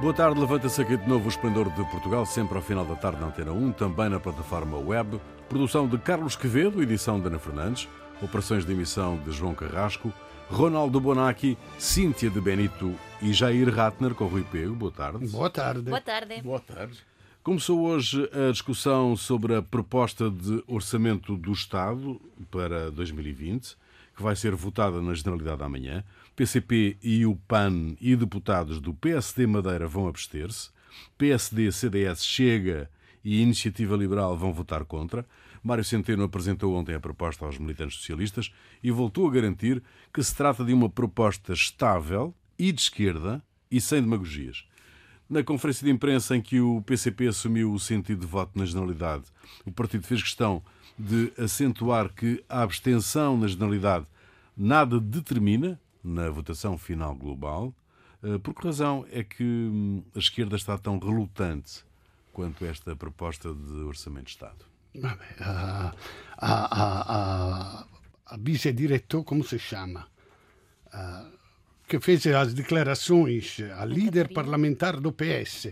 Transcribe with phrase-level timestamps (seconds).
[0.00, 3.20] Boa tarde, levanta-se aqui de novo o Esplendor de Portugal, sempre ao final da tarde
[3.20, 5.20] na Antena 1, também na plataforma web.
[5.48, 7.88] Produção de Carlos Quevedo, edição de Ana Fernandes,
[8.22, 10.12] operações de emissão de João Carrasco,
[10.48, 14.72] Ronaldo Bonacci, Cíntia de Benito e Jair Ratner com Rui Pego.
[14.72, 15.26] Boa tarde.
[15.26, 15.82] Boa tarde.
[15.82, 16.42] Boa tarde.
[16.42, 16.98] Boa tarde.
[17.42, 22.20] Começou hoje a discussão sobre a proposta de orçamento do Estado
[22.52, 23.76] para 2020,
[24.16, 26.04] que vai ser votada na Generalidade amanhã.
[26.38, 30.70] PCP e o PAN e deputados do PSD Madeira vão abster-se.
[31.18, 32.88] PSD, CDS, Chega
[33.24, 35.26] e Iniciativa Liberal vão votar contra.
[35.64, 39.82] Mário Centeno apresentou ontem a proposta aos militantes socialistas e voltou a garantir
[40.14, 44.64] que se trata de uma proposta estável e de esquerda e sem demagogias.
[45.28, 49.24] Na conferência de imprensa em que o PCP assumiu o sentido de voto na generalidade,
[49.66, 50.62] o partido fez questão
[50.96, 54.06] de acentuar que a abstenção na generalidade
[54.56, 57.74] nada determina na votação final global.
[58.22, 61.84] Eh, por que razão é que hum, a esquerda está tão relutante
[62.32, 64.64] quanto esta proposta de orçamento de Estado?
[64.94, 65.94] Vabbè, a,
[66.38, 66.82] a,
[67.12, 67.86] a,
[68.26, 70.08] a vice-diretor, como se chama?
[70.86, 71.38] Uh,
[71.86, 75.68] que fez as declarações a líder parlamentar do PS.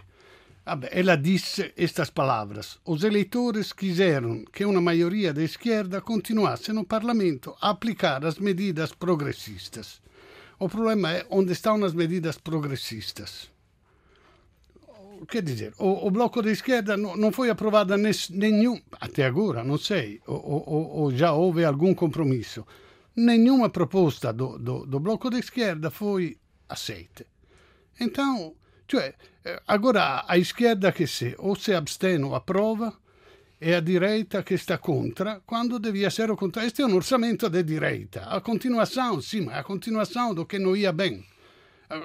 [0.64, 6.84] Vabbè, ela disse estas palavras: Os eleitores quiseram que uma maioria da esquerda continuasse no
[6.84, 10.00] parlamento a aplicar as medidas progressistas.
[10.58, 13.50] O problema é onde estão as medidas progressistas.
[15.28, 19.78] Quer dizer, o, o bloco da esquerda não, não foi aprovado nenhum, até agora, não
[19.78, 22.66] sei, ou, já houve algum compromisso.
[23.14, 27.26] Nenhuma proposta do, do, do bloco da esquerda foi aceita.
[27.98, 28.54] Então,
[28.86, 29.14] cioè,
[29.66, 32.92] agora a esquerda che se o se abstém ou approva
[33.66, 36.68] e a direita che sta contra, quando devia ser o contrário.
[36.68, 38.20] Este é um orçamento de direita.
[38.26, 41.26] A continuação, sim, mas a continuação do que não ia bem.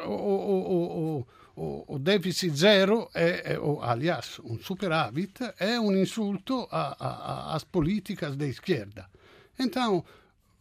[0.08, 5.96] O, o, o, o, o déficit zero, é, é, o, aliás, um superávit, é um
[5.96, 9.08] insulto às políticas da esquerda.
[9.60, 10.04] Então,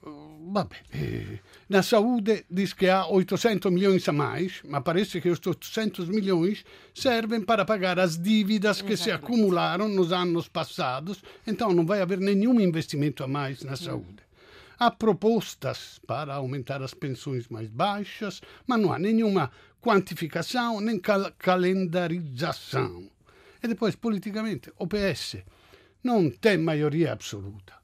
[0.03, 1.39] vabbè, eh,
[1.69, 6.65] na saúde diz que há 800 milhões a mais, mas parece que os 800 milhões
[6.95, 12.19] servem para pagar as dívidas que se acumularam nos anos passados, então não vai haver
[12.19, 14.23] nenhum investimento a mais na saúde.
[14.79, 19.51] Há propostas para aumentar as pensões mais baixas, mas não há nenhuma
[19.81, 23.11] quantificação nem cal calendarização.
[23.63, 25.37] E depois, politicamente, o PS
[26.03, 27.80] não tem maioria absoluta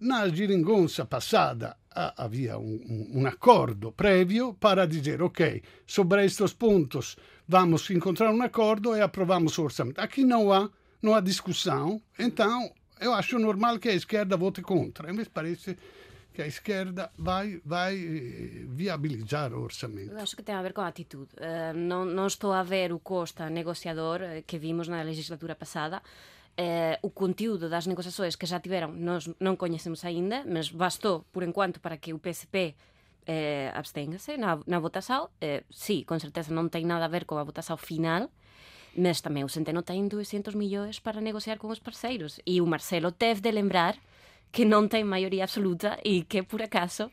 [0.00, 1.76] na geringonça passada
[2.16, 7.16] havia um, um, acordo prévio para dizer, ok, sobre estes pontos
[7.46, 10.00] vamos encontrar um acordo e aprovamos o orçamento.
[10.00, 10.70] Aqui não há,
[11.02, 15.12] não há discussão, então eu acho normal que a esquerda vote contra.
[15.12, 15.76] Mas parece
[16.32, 20.16] que a esquerda vai, vai eh, viabilizar o orçamento.
[20.16, 21.30] Acho que tem a ver com a atitude.
[21.34, 26.00] Uh, não, não estou a ver o Costa negociador eh, que vimos na legislatura passada.
[26.60, 31.40] Eh, o conteúdo das negociações que já tiveram nós non coñecemos aínda, mas bastou, por
[31.40, 32.76] enquanto, para que o PSP
[33.24, 35.32] eh, absténgase na, na votação.
[35.40, 35.64] Eh,
[36.04, 38.28] con certeza non ten nada a ver coa votação final,
[38.92, 42.44] mas tamén o Centeno ten 200 millóns para negociar con os parceiros.
[42.44, 43.96] E o Marcelo teve de lembrar
[44.52, 47.08] que non ten maioría absoluta e que, por acaso,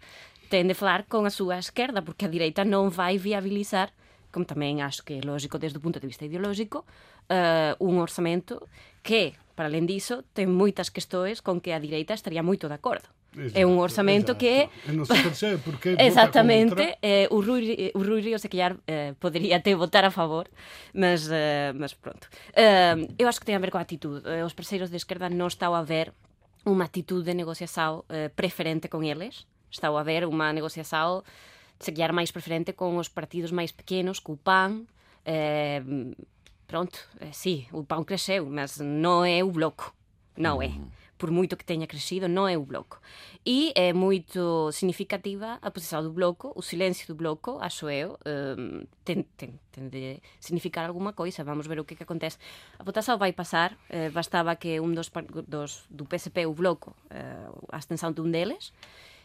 [0.52, 3.96] ten de falar con a súa esquerda, porque a direita non vai viabilizar
[4.32, 6.86] como tamén acho que é lógico desde o punto de vista ideológico,
[7.30, 8.68] uh, un orçamento
[9.04, 13.10] que, para além disso, ten moitas questões con que a direita estaría moito de acordo.
[13.38, 14.42] Exato, é un orçamento exato.
[14.42, 19.14] que non se percebe porque Exactamente, eh, o Rui o Rui Ríos se callar eh,
[19.22, 20.50] podería ter votar a favor,
[20.98, 22.26] mas eh, mas pronto.
[22.58, 24.26] Eh, eu acho que ten a ver coa atitude.
[24.26, 26.18] Eh, os parceiros de esquerda non estão a ver
[26.66, 29.46] unha atitude de negociação eh, preferente con eles.
[29.70, 31.22] Estão a ver unha negociação
[31.78, 34.90] se calhar máis preferente con os partidos máis pequenos, co PAN,
[35.30, 35.84] eh,
[36.68, 39.96] pronto, eh, sí, o PAN cresceu, mas non é o bloco,
[40.36, 40.76] non é.
[41.18, 43.02] Por moito que teña crescido, non é o bloco.
[43.42, 48.86] E é moito significativa a posición do bloco, o silencio do bloco, acho eu, eh,
[49.02, 52.38] ten, ten, ten de significar alguma coisa, vamos ver o que, que acontece.
[52.78, 55.10] A votação vai pasar, eh, bastaba que un dos,
[55.50, 58.70] dos do PSP, o bloco, eh, a extensão de un deles,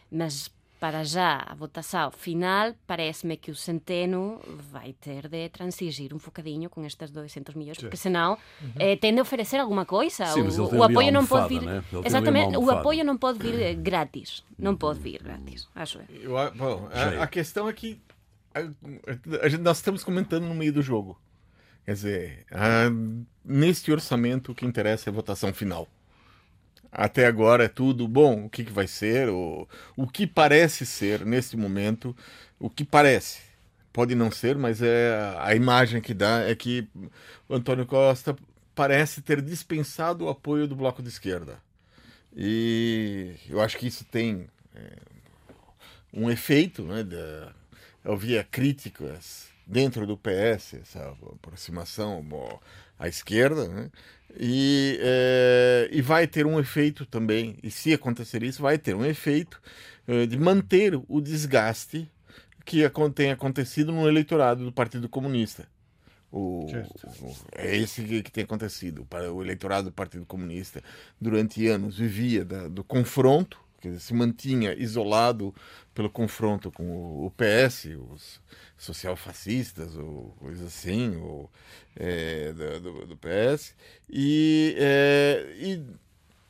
[0.09, 0.49] mas
[0.83, 6.69] para já a votação final, parece-me que o Centeno vai ter de transigir um bocadinho
[6.69, 8.73] com estas 200 milhões, porque senão uhum.
[8.77, 10.25] eh, tem de oferecer alguma coisa.
[10.25, 11.61] Sim, o, o apoio não pode vir.
[11.61, 11.81] Né?
[12.03, 14.43] Exatamente, o apoio não pode vir grátis.
[14.59, 16.37] Não pode vir grátis, acho eu.
[16.37, 18.01] eu bom, a, a, questão é que
[18.53, 18.59] a,
[19.41, 21.17] a, gente, nós estamos comentando no meio do jogo.
[21.85, 22.45] Quer dizer,
[23.45, 25.87] neste orçamento o que interessa é a votação final.
[26.93, 28.45] Até agora é tudo bom.
[28.45, 29.29] O que, que vai ser?
[29.29, 29.67] O,
[29.97, 32.15] o que parece ser nesse momento?
[32.59, 33.53] O que parece?
[33.93, 36.87] pode não ser, mas é a imagem que dá é que
[37.47, 38.35] o Antônio Costa
[38.73, 41.59] parece ter dispensado o apoio do bloco de esquerda.
[42.35, 44.97] E eu acho que isso tem é,
[46.11, 47.03] um efeito, né?
[47.03, 47.53] Da,
[48.03, 52.25] eu via críticas dentro do PS, essa aproximação
[52.97, 53.91] à esquerda, né?
[54.39, 59.05] E, é, e vai ter um efeito também, e se acontecer isso, vai ter um
[59.05, 59.61] efeito
[60.07, 62.09] é, de manter o desgaste
[62.65, 62.81] que
[63.13, 65.67] tem acontecido no eleitorado do Partido Comunista.
[66.31, 69.07] O, o, é esse que, tem acontecido.
[69.33, 70.81] O eleitorado do Partido Comunista,
[71.21, 73.59] durante anos, vivia da, do confronto,
[73.99, 75.53] se mantinha isolado
[75.93, 78.41] pelo confronto com o, o PS, os
[78.77, 81.49] social-fascistas, ou coisa assim, ou,
[81.95, 83.75] é, do, do, PS,
[84.09, 85.83] e, é, e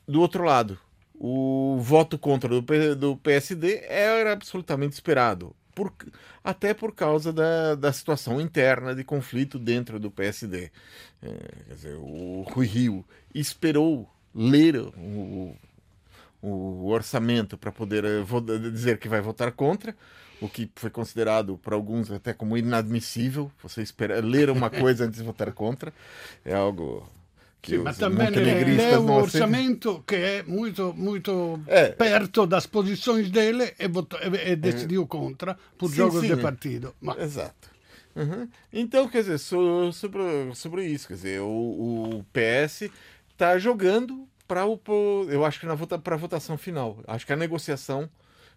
[0.06, 0.78] do outro lado,
[1.14, 5.92] o voto contra do, do PSD era absolutamente esperado por,
[6.42, 10.70] até por causa da, da situação interna de conflito dentro do PSD.
[11.22, 11.28] É,
[11.66, 13.04] quer dizer, o Rui Rio
[13.34, 15.56] esperou ler o,
[16.44, 18.22] o orçamento para poder eh,
[18.70, 19.96] dizer que vai votar contra,
[20.40, 23.50] o que foi considerado por alguns até como inadmissível.
[23.62, 25.92] Você espera ler uma coisa antes de votar contra
[26.44, 27.08] é algo
[27.66, 31.88] Sì, ma também lê o orçamento que é muito, muito é.
[31.88, 36.34] perto das posições dele e, votou, e, e decidiu contra por sim, jogos sim.
[36.34, 36.94] de partido.
[37.00, 37.18] Mas...
[37.18, 37.70] Exato.
[38.14, 38.48] Uhum.
[38.72, 40.22] Então, quer dizer, sobre,
[40.54, 41.46] sobre isso, quer dizer, o,
[42.18, 42.90] o PS
[43.30, 44.78] está jogando para o.
[45.28, 46.98] Eu acho que na vota, para a votação final.
[47.06, 48.08] Acho que a negociação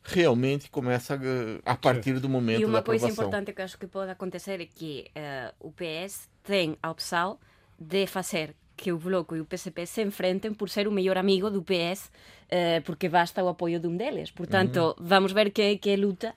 [0.04, 2.80] realmente começa a, a partir do momento da aprovação.
[2.80, 6.78] E uma coisa importante que acho que pode acontecer é que uh, o PS tem
[6.82, 7.38] a opção
[7.80, 11.50] de fazer que o Bloco e o PSP se enfrenten por ser o mellor amigo
[11.50, 12.12] do PS
[12.48, 14.30] eh, porque basta o apoio dun deles.
[14.30, 15.04] Portanto, mm.
[15.04, 16.36] vamos ver que, que luta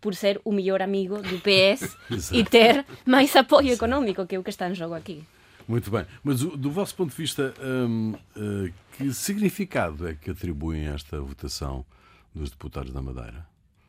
[0.00, 1.94] por ser o mellor amigo do PS
[2.32, 5.22] e ter máis apoio económico que é o que está en xogo aquí.
[5.66, 6.04] Muito bem.
[6.22, 11.20] Mas do vosso ponto de vista, hum, uh, que significado é que atribuem a esta
[11.20, 11.84] votação
[12.34, 13.46] dos deputados da Madeira?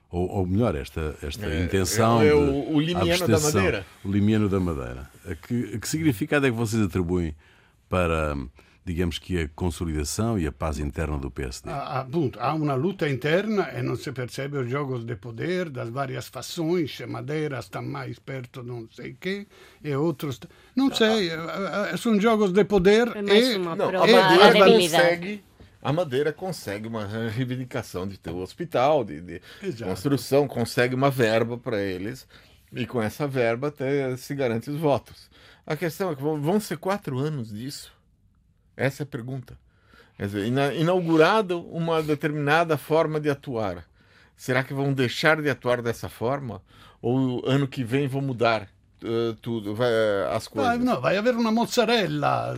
[0.09, 2.21] Ou, ou melhor, esta, esta é, intenção.
[2.21, 3.85] É, é o, o limiano da Madeira.
[4.03, 5.09] O limiano da Madeira.
[5.25, 7.35] A que, a que significado é que vocês atribuem
[7.89, 8.37] para,
[8.85, 11.69] digamos que, a consolidação e a paz interna do PSD?
[11.69, 15.89] Ah, appunto, há uma luta interna e não se percebe os jogos de poder das
[15.89, 16.99] várias fações.
[17.07, 19.47] Madeira está mais perto não sei que
[19.83, 20.39] e outros.
[20.75, 23.57] Não sei, ah, são jogos de poder é e.
[23.57, 25.43] Não, a Madeira consegue.
[25.81, 29.41] A Madeira consegue uma reivindicação de ter o um hospital, de, de
[29.83, 32.25] construção, consegue uma verba para eles,
[32.71, 35.29] e com essa verba até se garante os votos.
[35.65, 37.91] A questão é que vão ser quatro anos disso?
[38.75, 39.57] Essa é a pergunta.
[40.17, 43.85] Quer dizer, inaugurado uma determinada forma de atuar.
[44.35, 46.61] Será que vão deixar de atuar dessa forma?
[47.01, 48.67] Ou ano que vem vão mudar?
[49.03, 49.91] Uh, tudo, vai,
[50.33, 50.77] as coisas.
[50.77, 52.55] Vai, não, vai haver uma mozzarella,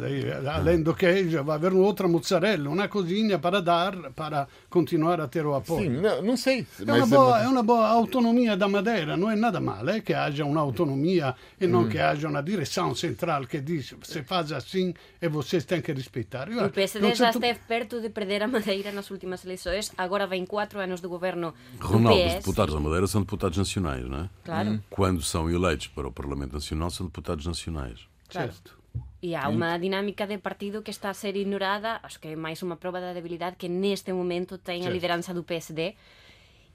[0.54, 5.46] além do queijo, vai haver outra mozzarella, uma coisinha para dar, para continuar a ter
[5.46, 5.96] o apoio.
[5.96, 6.66] Sim, não, não sei.
[6.86, 10.46] É uma, boa, é uma boa autonomia da Madeira, não é nada male que haja
[10.46, 11.90] un'autonomia e não hum.
[11.90, 16.48] que haja uma direção central que diz se faz assim e vocês têm que respeitar.
[16.50, 20.80] O PSD já esteve perto de perder a Madeira nas últimas eleições, agora vem quatro
[20.80, 22.28] anos de governo do Ronaldo, PS.
[22.28, 24.30] os deputados da Madeira são deputados nacionais, não é?
[24.44, 24.84] Claro.
[24.90, 28.08] Quando são eleitos para o Parlamento Parlamento Nacional são deputados nacionais.
[28.28, 28.52] Claro.
[28.52, 28.78] Certo.
[29.24, 32.62] E há unha dinámica de partido que está a ser ignorada, acho que é máis
[32.62, 35.96] unha prova da debilidade que neste momento ten a lideranza do PSD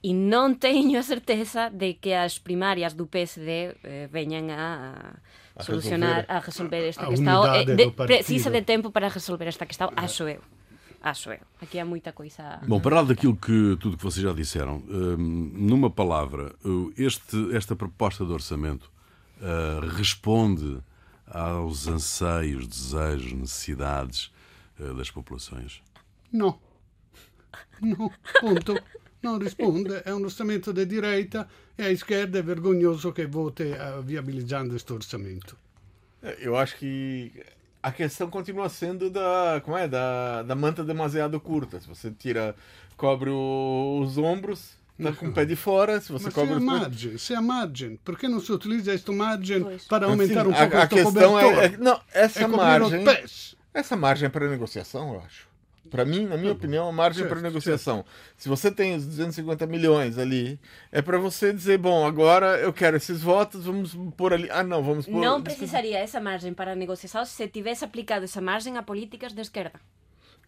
[0.01, 5.15] e non teño a certeza de que as primarias do PSD eh, veñan a,
[5.55, 7.45] a solucionar, a resolver esta questão.
[7.55, 10.41] Eh, de, precisa de tempo para resolver esta questão, acho eu.
[11.01, 11.41] Acho eu.
[11.61, 12.61] Aqui há muita coisa.
[12.67, 16.53] Bom, para lá daquilo que tudo que vocês já disseram, hum, numa palavra,
[16.97, 18.91] este, esta proposta de orçamento
[19.41, 20.79] uh, responde
[21.25, 24.31] aos anseios, desejos, necessidades
[24.79, 25.81] uh, das populações?
[26.31, 26.59] Não.
[27.81, 28.81] Não, ponto.
[29.21, 30.01] Não responde.
[30.05, 34.91] É um orçamento de direita e a esquerda é vergonhoso que vote uh, viabilizando este
[34.93, 35.57] orçamento.
[36.39, 37.31] Eu acho que
[37.81, 41.79] a questão continua sendo da, como é, da, da manta demasiado curta.
[41.79, 42.55] Se você tira,
[42.95, 44.75] cobre o, os ombros,
[45.09, 46.55] Está com o pé de fora, se você Mas cobra...
[46.55, 49.85] Se é margem, se é margem, por que não se utiliza esta margem pois.
[49.85, 53.03] para aumentar um pouco a, a questão é, é, Não, essa é margem...
[53.73, 55.51] Essa margem é para negociação, eu acho.
[55.89, 57.97] Para mim, na minha opinião, a margem certo, para negociação.
[57.97, 58.07] Certo.
[58.37, 60.57] Se você tem os 250 milhões ali,
[60.89, 64.49] é para você dizer, bom, agora eu quero esses votos, vamos pôr ali.
[64.49, 65.19] Ah, não, vamos pôr.
[65.19, 69.79] Não precisaria essa margem para negociação se tivesse aplicado essa margem a políticas de esquerda.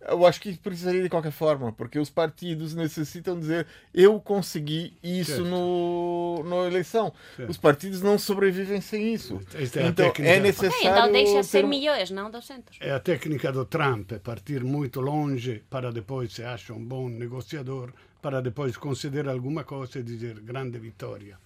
[0.08, 5.32] Eu acho que precisaria de qualquer forma, porque os partidos necessitam dizer eu consegui isso
[5.36, 5.46] Certo.
[5.46, 7.14] no, na eleição.
[7.38, 7.50] Certo.
[7.50, 9.40] Os partidos não sobrevivem sem isso.
[9.54, 10.76] Esta é a então é Ok, necessário.
[10.88, 12.78] então deixa ter 100 um- milhões, não 200.
[12.82, 17.08] É a técnica do Trump, é partir muito longe para depois, se acha um bom
[17.08, 21.38] negociador, para depois considerar alguma coisa e dizer grande vitória.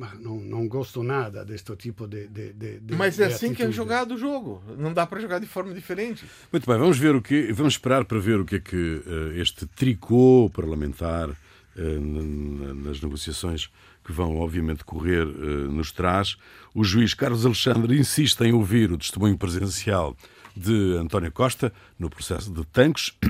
[0.00, 3.46] Mas não, não gosto nada deste tipo de, de, de, de Mas é de assim
[3.46, 3.76] que é atitude.
[3.76, 4.62] jogado o jogo.
[4.78, 6.24] Não dá para jogar de forma diferente.
[6.52, 9.40] Muito bem, vamos ver o que vamos esperar para ver o que é que eh,
[9.40, 11.30] este tricô parlamentar
[11.76, 13.68] n- nas negociações
[14.04, 16.36] que vão obviamente correr eh, nos traz.
[16.72, 20.16] O juiz Carlos Alexandre insiste em ouvir o testemunho presencial
[20.56, 23.18] de António Costa no processo de Tancos.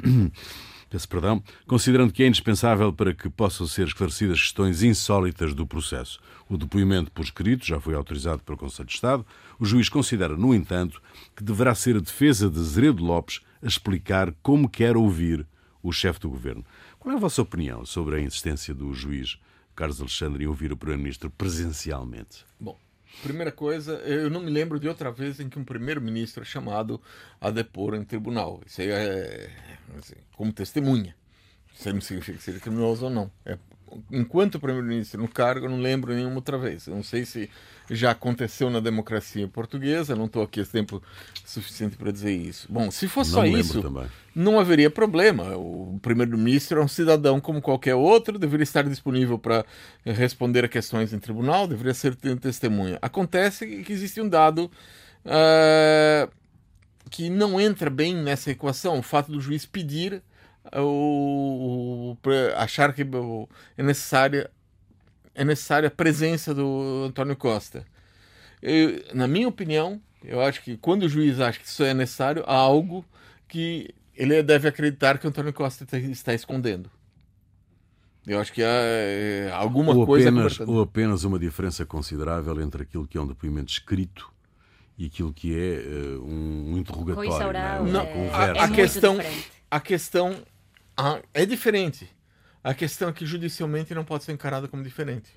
[0.90, 6.18] Peço perdão, considerando que é indispensável para que possam ser esclarecidas questões insólitas do processo.
[6.49, 9.26] O depoimento por escrito já foi autorizado pelo Conselho de Estado.
[9.59, 11.02] O juiz considera, no entanto,
[11.37, 15.47] que deverá ser a defesa de Zeredo Lopes a explicar como quer ouvir
[15.83, 16.64] o chefe do governo.
[16.99, 19.38] Qual é a vossa opinião sobre a insistência do juiz
[19.76, 22.47] Carlos Alexandre em ouvir o Primeiro-Ministro presencialmente?
[23.22, 27.00] Primeira coisa, eu não me lembro de outra vez em que um primeiro-ministro é chamado
[27.40, 28.60] a depor em tribunal.
[28.66, 29.50] Isso aí é
[29.98, 31.16] assim, como testemunha.
[31.74, 33.30] Isso aí não significa que seja criminoso ou não.
[33.44, 33.58] É,
[34.11, 36.87] enquanto primeiro-ministro no cargo, eu não lembro nenhuma outra vez.
[36.87, 37.49] Eu não sei se
[37.90, 41.02] já aconteceu na democracia portuguesa, não estou aqui esse tempo
[41.45, 42.66] suficiente para dizer isso.
[42.71, 44.07] Bom, se fosse Não só isso, também.
[44.35, 45.57] não haveria problema.
[45.57, 49.64] O primeiro-ministro é um cidadão como qualquer outro, deveria estar disponível para
[50.04, 52.99] responder a questões em tribunal, deveria ser te- testemunha.
[53.00, 54.71] Acontece que existe um dado
[55.25, 56.28] ah,
[57.11, 60.23] que não entra bem nessa equação, o fato do juiz pedir
[60.76, 64.50] o, o- achar que o- é necessária
[65.34, 67.87] é necessária a presença do Antônio Costa.
[68.60, 72.42] Eu- na minha opinião, eu acho que quando o juiz acha que isso é necessário,
[72.46, 73.04] há algo
[73.46, 76.90] que ele deve acreditar que o Antônio Costa está- escondendo.
[78.26, 82.82] Eu acho que há é, alguma ou, coisa apenas, ou apenas uma diferença considerável entre
[82.82, 84.30] aquilo que é um depoimento escrito
[84.98, 87.46] e aquilo que é eh, um, um interrogatório, é?
[87.46, 88.42] oral, uma Não, é, conversa.
[88.42, 89.52] é a muito questão, diferente.
[89.70, 90.37] a questão
[90.98, 92.08] ah, é diferente.
[92.62, 95.30] A questão é que judicialmente não pode ser encarada como diferente.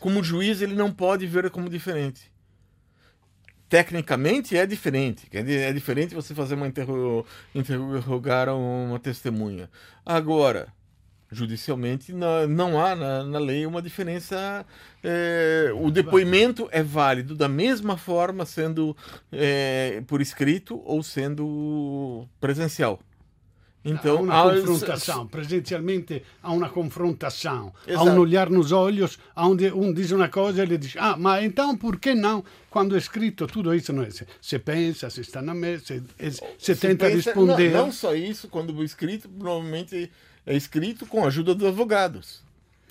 [0.00, 2.30] Como juiz, ele não pode ver como diferente.
[3.68, 5.28] Tecnicamente é diferente.
[5.32, 7.24] É diferente você fazer uma interro...
[7.54, 9.70] interrogar uma testemunha.
[10.04, 10.72] Agora,
[11.30, 14.64] judicialmente na- não há na, na lei uma diferença.
[15.04, 18.96] é, o depoimento é válido da mesma forma sendo
[19.30, 23.00] é, por escrito ou sendo presencial.
[23.84, 28.10] Então há uma há- confrontação, presencialmente há uma confrontação, há Exato.
[28.10, 31.76] um olhar nos olhos, onde um diz uma coisa e ele diz, ah, mas então
[31.76, 32.44] por que não?
[32.68, 34.10] Quando é escrito tudo isso, não é?
[34.10, 37.70] Se, se pensa, se está na mesa, se, se, se tenta pensa- responder.
[37.70, 40.10] Não, não só isso, quando escrito, provavelmente
[40.44, 42.42] é escrito com a ajuda dos advogados.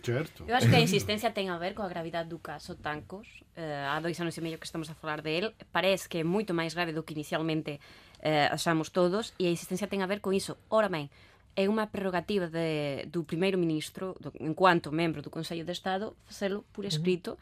[0.04, 0.46] Certo.
[0.48, 3.28] Eu acho que a insistência ten a ver coa gravidade do caso Tancos.
[3.58, 5.54] Eh, há dois anos e medio que estamos a falar de él.
[5.74, 7.78] Parece que é moito máis grave do que inicialmente
[8.22, 10.58] eh, achamos todos, e a insistencia ten a ver con iso.
[10.70, 11.10] Ora ben,
[11.58, 16.62] é unha prerrogativa de, do primeiro ministro, do, enquanto membro do Consello de Estado, facelo
[16.70, 17.42] por escrito,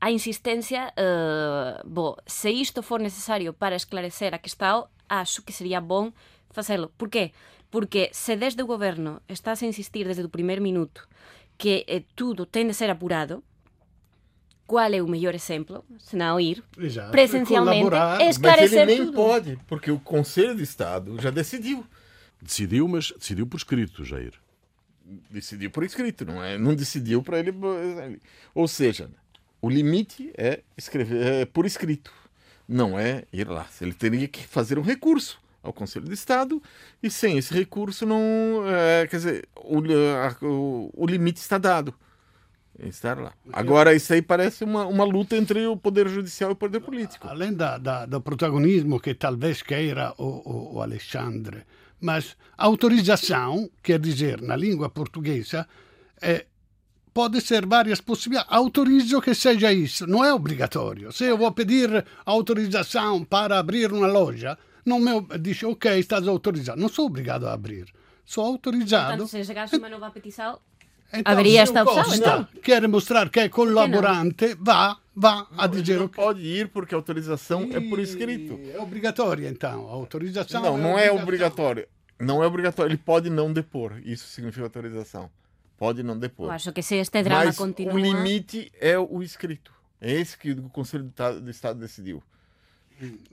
[0.00, 5.52] a insistencia, eh, bo, se isto for necesario para esclarecer a que está, acho que
[5.52, 6.16] sería bon
[6.50, 6.88] facelo.
[6.96, 7.32] Por qué?
[7.68, 11.04] Porque se desde o goberno estás a insistir desde o primeiro minuto
[11.60, 13.44] que eh, tudo ten de ser apurado,
[14.70, 17.10] qual é o mellor exemplo, senão ir Exato.
[17.10, 18.20] presencialmente Colaborar.
[18.20, 19.14] e Mas esclarecer ele nem tudo.
[19.16, 21.84] pode, porque o Conselho de Estado já decidiu.
[22.40, 24.32] Decidiu, mas decidiu por escrito, Jair.
[25.28, 26.56] Decidiu por escrito, não é?
[26.56, 27.52] Não decidiu para ele.
[28.54, 29.10] Ou seja,
[29.60, 32.12] o limite é escrever é por escrito,
[32.68, 33.66] não é ir lá.
[33.80, 36.62] Ele teria que fazer um recurso ao Conselho de Estado
[37.02, 41.92] e sem esse recurso não, é, quer dizer, o, a- o, o limite está dado.
[42.82, 43.32] Estar lá.
[43.52, 47.28] Agora, isso aí parece uma, uma luta entre o poder judicial e o poder político.
[47.28, 51.64] Além da, da, do protagonismo que talvez queira o, o, o Alexandre,
[52.00, 55.68] mas autorização, quer dizer, na língua portuguesa,
[56.22, 56.46] é,
[57.12, 58.50] pode ser várias possibilidades.
[58.50, 61.12] Autorizo que seja isso, não é obrigatório.
[61.12, 64.56] Se eu vou pedir autorização para abrir uma loja,
[64.86, 66.80] não me diz, ok, estás autorizado.
[66.80, 67.92] Não sou obrigado a abrir.
[68.24, 69.18] Sou autorizado.
[69.18, 70.58] Portanto, se chegasse uma nova petição,
[71.12, 72.48] Então, Haveria se esta opção, Costa então?
[72.62, 76.68] quer mostrar que é colaborante, vá, vá a Ele dizer não o que pode ir
[76.68, 78.60] porque a autorização é por escrito.
[78.72, 79.88] É obrigatório, então.
[79.88, 81.86] A autorização Não, não é obrigatório.
[82.18, 82.90] Não é obrigatório.
[82.90, 84.00] Ele pode não depor.
[84.04, 85.30] Isso significa autorização.
[85.76, 86.48] Pode não depor.
[86.48, 87.94] eu acho que se este drama Mas continua...
[87.94, 89.72] o limite é o escrito.
[90.00, 91.10] É esse que o Conselho
[91.42, 92.22] de Estado decidiu.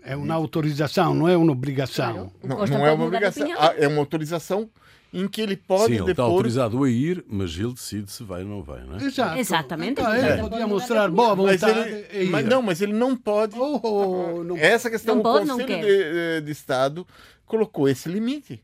[0.03, 2.31] É uma autorização, não é uma obrigação.
[2.41, 2.67] Claro.
[2.71, 3.47] Não, não é uma obrigação.
[3.57, 4.69] Ah, É uma autorização
[5.13, 8.43] em que ele pode Sim, ele está autorizado a ir, mas ele decide se vai
[8.43, 9.03] ou não vai, não é?
[9.03, 9.37] Exato.
[9.39, 9.91] Exatamente.
[10.01, 10.37] Então, ele É.
[10.37, 12.29] podia mostrar boa Mas vontade ele, e ir.
[12.29, 13.55] mas não, mas ele não pode.
[13.57, 16.03] Oh, oh, não- Essa questão, Não o pode, não Conselho de,
[16.37, 17.07] eh, de Estado
[17.45, 18.61] colocou esse limite.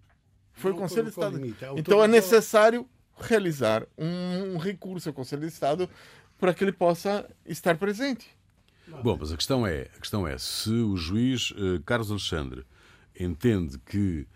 [0.51, 1.37] Foi Não o Conselho de Estado.
[1.37, 2.85] limite, Então é necessário
[3.19, 5.89] realizar um, um recurso ao Conselho de Estado
[6.39, 8.27] para que ele possa estar presente.
[9.01, 12.65] Bom, mas a questão é, a questão é se o juiz eh, Carlos Alexandre
[13.17, 14.27] entende que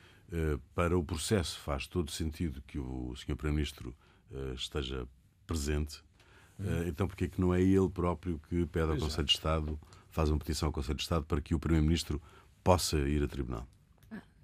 [0.75, 3.35] para o processo faz todo sentido que o Sr.
[3.35, 3.95] Primeiro-Ministro
[4.33, 5.07] eh, esteja
[5.45, 6.01] presente,
[6.59, 9.79] eh, então porquê que não é ele próprio que pede ao Conselho de Estado,
[10.09, 12.21] faz uma petição ao Conselho de Estado para que o Primeiro-Ministro
[12.63, 13.65] possa ir a tribunal?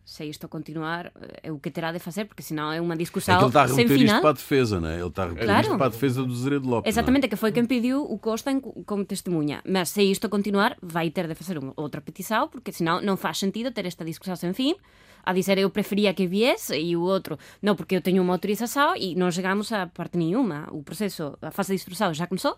[0.06, 3.38] Se isto continuar, é o que terá de fazer, porque senão é uma É discussão
[3.40, 4.22] ele está a sem remeter isto final.
[4.22, 5.00] para a defesa, não é?
[5.00, 5.62] Ele está a remeter Claro.
[5.62, 6.84] isto para a defesa do Zeredo Lopes.
[6.84, 6.90] não é?
[6.90, 9.62] Exatamente, que foi quem pediu o Costa em- como testemunha.
[9.66, 13.72] Mas se isto continuar, vai ter de fazer outra petição, porque senão não faz sentido
[13.72, 14.76] ter esta discussão sem fim.
[15.24, 18.96] A dizer eu preferia que viesse e o outro não, porque eu tenho uma autorização
[18.96, 20.68] e não chegamos a parte nenhuma.
[20.72, 22.58] O processo, a fase de instrução já começou.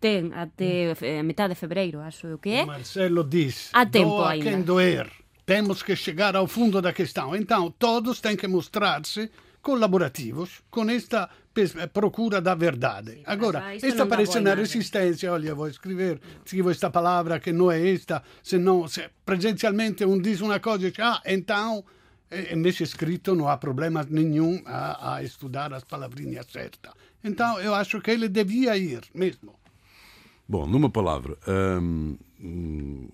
[0.00, 2.64] Tem até eh, metade de fevereiro, acho eu que é.
[2.64, 4.44] Marcelo diz: Há tempo doa ainda.
[4.50, 5.10] quem doer.
[5.44, 7.34] Temos que chegar ao fundo da questão.
[7.34, 13.22] Então, todos têm que mostrar-se colaborativos com esta pes- procura da verdade.
[13.24, 14.64] Agora, esta dá parece na imagem.
[14.64, 15.32] resistência.
[15.32, 18.22] Olha, vou escrever, scrivo esta palavra que não é esta.
[18.42, 21.84] Se não, se presencialmente um diz uma coisa e diz, ah, então.
[22.56, 26.92] Nesse escrito não há problema nenhum a, a estudar as palavrinhas certas.
[27.24, 29.54] Então, eu acho que ele devia ir mesmo.
[30.46, 31.36] Bom, numa palavra,
[31.80, 32.16] hum,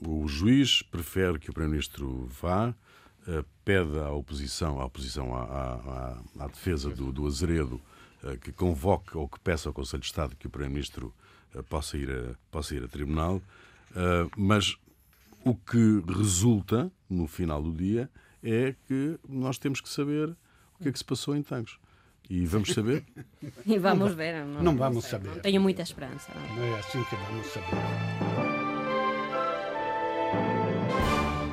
[0.06, 2.75] o juiz prefere que o Primeiro-Ministro vá,
[3.26, 7.80] eh, pede à oposição, à oposição à, à- à- defesa do, do Azeredo,
[8.25, 11.12] eh, que convoque ou que peça ao Conselho de Estado que o Primeiro-Ministro
[11.54, 13.40] eh, possa, ir possa ir a tribunal,
[14.37, 14.76] mas
[15.44, 18.11] o que resulta, no final do dia,
[18.45, 20.29] é que nós temos que saber
[20.79, 21.79] o que é que se passou em Tancos.
[22.29, 23.05] E vamos saber.
[23.67, 24.45] E vamos ver.
[24.45, 25.29] Não, Não vamos sei, saber.
[25.31, 26.31] não Tenho muita esperança.
[26.35, 28.85] Não é assim que vamos saber.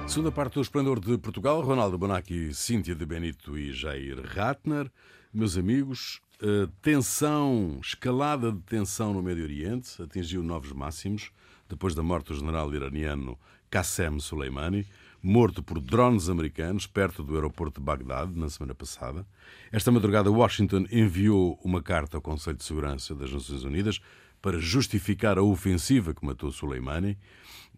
[0.07, 4.91] Segunda parte do Esplendor de Portugal, Ronaldo Bonacci, Cíntia de Benito e Jair Ratner.
[5.33, 11.31] Meus amigos, a tensão, escalada de tensão no Médio Oriente atingiu novos máximos
[11.69, 13.39] depois da morte do general iraniano
[13.69, 14.85] Qassem Soleimani,
[15.21, 19.25] morto por drones americanos perto do aeroporto de Bagdade na semana passada.
[19.71, 23.99] Esta madrugada, Washington enviou uma carta ao Conselho de Segurança das Nações Unidas
[24.41, 27.17] para justificar a ofensiva que matou Soleimani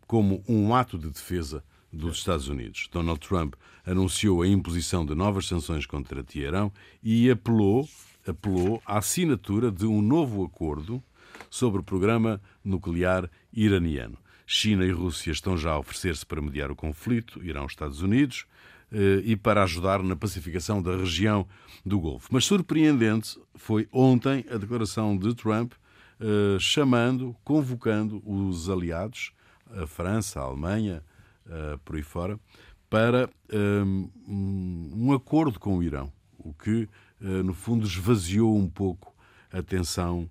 [0.08, 2.90] como um ato de defesa dos Estados Unidos.
[2.92, 6.72] Donald Trump anunciou a imposição de novas sanções contra Teherão
[7.04, 7.88] e apelou,
[8.26, 11.04] apelou à assinatura de um novo acordo
[11.50, 14.18] sobre o programa nuclear iraniano.
[14.46, 18.46] China e Rússia estão já a oferecer-se para mediar o conflito, irão os Estados Unidos,
[18.94, 21.48] eh, e para ajudar na pacificação da região
[21.84, 22.30] do Golfo.
[22.32, 25.74] Mas surpreendente foi ontem a declaração de Trump
[26.20, 29.34] eh, chamando, convocando os aliados,
[29.72, 31.04] a França, a Alemanha,
[31.50, 32.40] eh, por aí fora,
[32.88, 36.88] para um, acordo com o Irão, o que,
[37.20, 39.16] no fundo, esvaziou um pouco
[39.52, 40.30] a tensão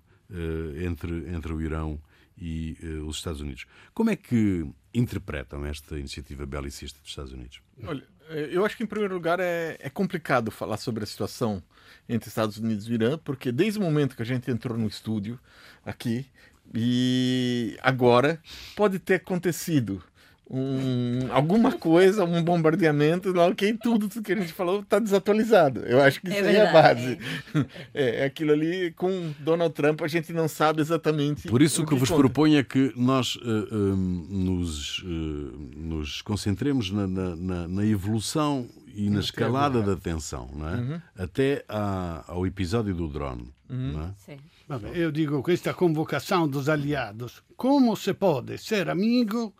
[0.77, 2.12] entre, entre o Irão e
[2.81, 3.65] eh, os Estados Unidos.
[3.93, 7.61] Como é que interpretam esta iniciativa belicista dos Estados Unidos?
[7.83, 11.63] Olha, eh, eu acho que em primeiro lugar é, é complicado falar sobre a situação
[12.07, 15.39] entre Estados Unidos e Irã, porque desde o momento que a gente entrou no estúdio
[15.85, 16.25] aqui
[16.73, 18.41] e agora
[18.75, 20.03] pode ter acontecido
[20.49, 25.79] um, alguma coisa, um bombardeamento, ok, tudo que a gente falou está desatualizado.
[25.81, 27.17] Eu acho que É isso aí é a verdade,
[27.53, 27.67] base.
[27.93, 31.47] É, é aquilo ali com Donald Trump a gente não sabe exatamente.
[31.47, 32.19] Por isso o que vos conta.
[32.21, 33.75] proponho é que nós eh, eh,
[34.29, 40.69] nos, eh, nos concentremos na, na- na- na evolução e na escalada da tensão, não
[40.69, 41.01] é?
[41.17, 43.51] até à- ao episódio do drone.
[43.69, 44.09] Não é?
[44.17, 44.37] Sim.
[44.67, 49.53] Vabbè, io dico questa convocazione dos aliados, come si può essere amico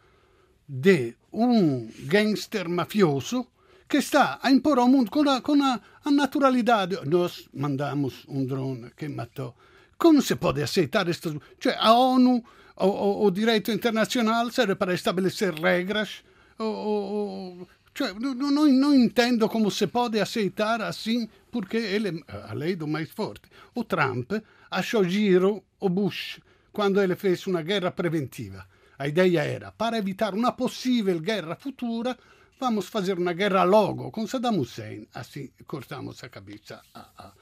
[0.75, 3.51] di un gangster mafioso
[3.85, 6.97] che sta a imporre ao mundo com a, com a, a naturalidade.
[7.05, 9.53] Nós mandamos um drone que matou.
[9.97, 11.35] Como se pode aceitar estas...
[11.59, 12.43] Cioè, a ONU,
[12.77, 16.23] o, o, o direito internacional serve para estabelecer regras.
[16.57, 22.53] O, o, cioè, non, non- non intendo come si può aceitar assim, porque ele, a
[22.55, 23.47] lei do mais forte.
[23.75, 24.33] O Trump
[24.71, 26.39] achou giro o Bush
[26.71, 28.65] quando ele fez uma guerra preventiva.
[28.99, 32.17] A ideia era, para evitar uma possível guerra futura,
[32.59, 35.07] vamos fazer uma guerra logo com Saddam Hussein.
[35.13, 36.81] Assim cortamos a cabeça.
[36.93, 37.33] a- a-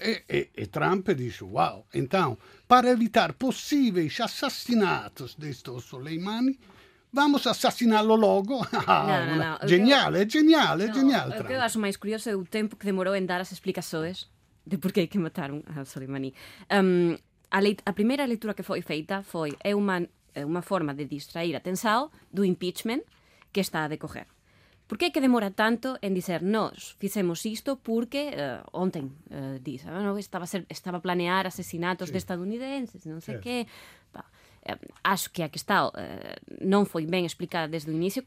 [0.00, 6.58] E, e- e Trump dice, wow, então, para evitar possíveis assassinatos destes Soleimani,
[7.12, 8.56] vamos assassinarlo logo.
[8.88, 9.68] No, no, no.
[9.68, 11.38] Geniale, é geniale, é No, geniale.
[11.40, 14.30] o que eu acho máis curioso é o tempo que demorou en dar as explicações
[14.64, 16.32] de por que mataron a Soleimani.
[16.72, 17.18] Um,
[17.50, 21.04] a, leit a primeira leitura que foi feita foi é unha, é unha forma de
[21.04, 23.04] distrair a atenção do impeachment
[23.52, 24.26] que está a decorrer.
[24.88, 29.56] Por que é que demora tanto en dizer nós fixemos isto porque uh, ontem uh,
[29.64, 33.44] diz, ah, no, estaba, a ser, estaba a planear asesinatos de estadounidenses, non sei Certo.
[33.44, 33.56] que.
[34.12, 34.28] Bah,
[34.68, 38.20] eh, acho que a questão eh, non foi ben explicada desde o inicio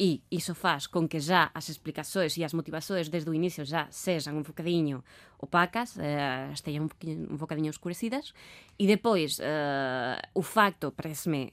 [0.00, 3.86] E iso faz con que já as explicações e as motivações desde o inicio já
[3.92, 5.04] sexan un bocadiño
[5.38, 8.32] opacas, eh, estean un, bocadiño, un bocadiño oscurecidas,
[8.80, 11.52] e depois eh, o facto, parece-me,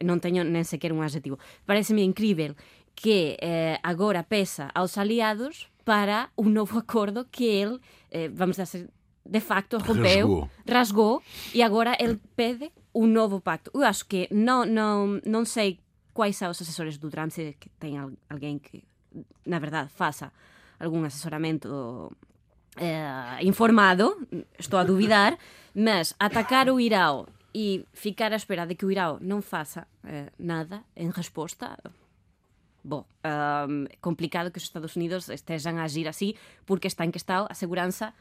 [0.00, 2.54] non teño nen sequer un adjetivo, parece-me incrível
[2.94, 8.66] que eh, agora pesa aos aliados para un novo acordo que el, eh, vamos a
[8.66, 8.88] ser,
[9.24, 11.22] de facto rompeu, rasgou, rasgou
[11.54, 13.70] e agora el pede un novo pacto.
[13.74, 15.80] Eu acho que non, non, non sei
[16.12, 18.82] quais são os assessores do Trump, se que tem al- alguém que,
[19.46, 20.32] na verdade, faça
[20.78, 22.10] algum assessoramento
[22.76, 24.26] eh, informado,
[24.58, 25.36] estou a duvidar,
[25.74, 30.30] mas atacar o Irão e ficar à espera de que o Irão não faça eh,
[30.38, 31.76] nada em resposta,
[32.84, 33.04] Bom,
[33.68, 36.34] um, é complicado que os Estados Unidos estejam a agir assim,
[36.66, 38.12] porque está em questão a segurança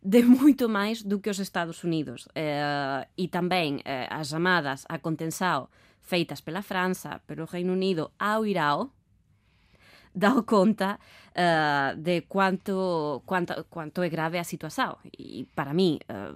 [0.00, 2.28] de muito mais do que os Estados Unidos.
[2.32, 5.68] Eh, e também eh, as chamadas a contenção
[6.06, 8.90] feitas pela França, pelo Reino Unido ao Irão,
[10.14, 10.98] dão conta
[11.34, 14.96] eh, de quanto, quanto, quanto é grave a situação.
[15.18, 16.32] E para mim, eh,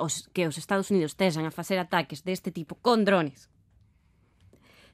[0.00, 3.48] os, que os Estados Unidos estejam a fazer ataques deste tipo com drones,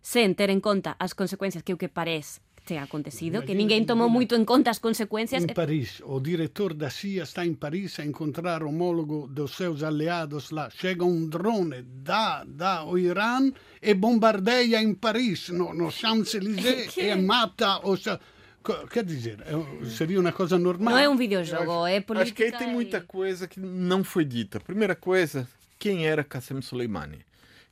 [0.07, 3.87] sen ter en conta as consecuencias que o que parece que ten acontecido, que ninguén
[3.87, 5.39] tomou moito en conta as consecuencias.
[5.39, 9.87] Em Paris, o diretor da CIA está em Paris a encontrar o homólogo dos seus
[9.87, 10.67] aliados lá.
[10.75, 17.07] Chega um drone da, da o Irã e bombardeia em Paris, no, no Champs-Élysées, Que-
[17.07, 18.03] e mata os...
[18.91, 20.91] Quer dizer, é- seria uma coisa normal.
[20.95, 22.23] Não é um videojogo, é política.
[22.27, 24.59] Acho que aí tem muita coisa que não foi dita.
[24.59, 25.47] Primeira coisa,
[25.79, 27.23] quem era Qassem Soleimani?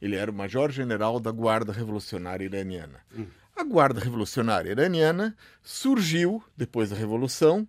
[0.01, 3.01] Ele era o major-general da Guarda Revolucionária Iraniana.
[3.57, 7.69] A Guarda Revolucionária Iraniana surgiu, depois da Revolução,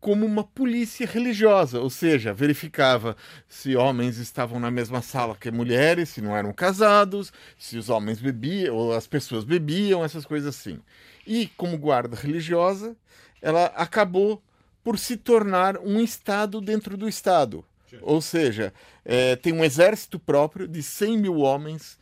[0.00, 3.14] como uma polícia religiosa, ou seja, verificava
[3.46, 8.18] se homens estavam na mesma sala que mulheres, se não eram casados, se os homens
[8.18, 10.80] bebiam, ou as pessoas bebiam, essas coisas assim.
[11.26, 12.96] E, como guarda religiosa,
[13.42, 14.42] ela acabou
[14.82, 17.62] por se tornar um Estado dentro do Estado.
[18.00, 18.72] Ou seja,
[19.04, 21.98] eh, tem um exército próprio de 100 mil homens,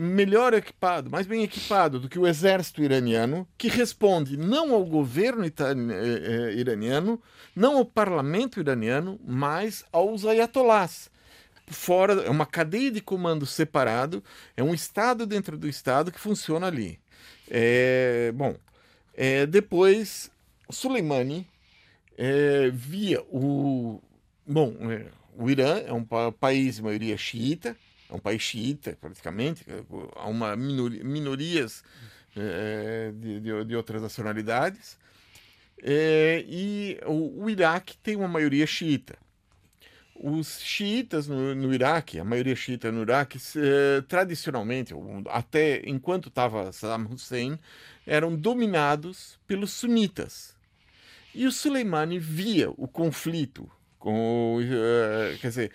[0.00, 5.44] melhor equipado, mais bem equipado do que o exército iraniano, que responde não ao governo
[5.44, 7.20] eh, eh, iraniano,
[7.54, 11.10] não ao parlamento iraniano, mas aos ayatolás.
[11.66, 14.24] Fora, é uma cadeia de comando separado,
[14.56, 16.98] é um Estado dentro do Estado que funciona ali.
[17.48, 18.56] É, bom,
[19.14, 20.30] é, depois,
[20.70, 21.46] Soleimani
[22.16, 24.00] é, via o.
[24.46, 27.76] Bom, é, o Irã é um pa- país maioria xiita,
[28.10, 29.64] é um país xiita, praticamente,
[30.16, 31.82] há uma minori- minorias
[32.36, 34.98] é, de, de, de outras nacionalidades,
[35.82, 39.16] é, e o, o Iraque tem uma maioria xiita.
[40.22, 43.38] Os xiitas no, no Iraque, a maioria xiita no Iraque,
[44.06, 44.92] tradicionalmente,
[45.30, 47.58] até enquanto estava Saddam Hussein,
[48.06, 50.54] eram dominados pelos sunitas.
[51.34, 54.58] E o Soleimani via o conflito com,
[55.40, 55.72] quer dizer,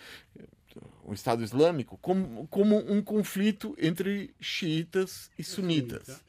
[1.06, 6.22] o Estado Islâmico como, como um conflito entre xiitas e sunitas.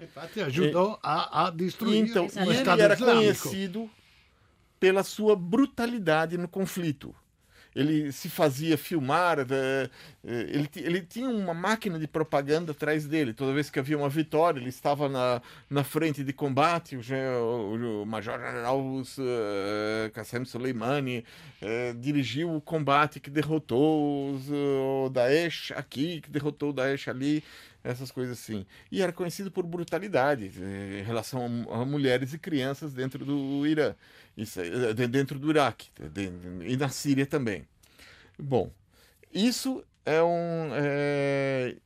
[0.46, 2.46] Ajudou a, a destruir Então, o Exato.
[2.46, 3.42] e ele Estado era Islâmico.
[3.42, 3.90] conhecido
[4.78, 7.14] pela sua brutalidade no conflito.
[7.76, 9.90] Ele se fazia filmar, eh,
[10.24, 13.34] eh, ele, ele tinha uma máquina de propaganda atrás dele.
[13.34, 16.96] Toda vez que havia uma vitória, ele estava na, na frente de combate.
[16.96, 21.22] O, o, o Major-General uh, Qassem Soleimani
[21.60, 27.42] eh, dirigiu o combate que derrotou eh, o Daesh aqui, que derrotou o Daesh ali
[27.86, 28.66] essas coisas assim.
[28.90, 33.94] E era conhecido por brutalidade eh, em relação a, mulheres e crianças dentro do Irã,
[34.36, 35.88] isso, eh, de- dentro do Iraque
[36.66, 37.66] e na Síria também.
[38.38, 38.70] Bom,
[39.32, 40.70] isso é um.
[40.74, 41.76] é,